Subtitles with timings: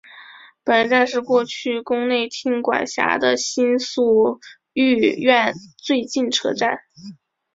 [0.63, 4.39] 本站是过去宫内厅管辖的新宿
[4.73, 6.79] 御苑最近车站。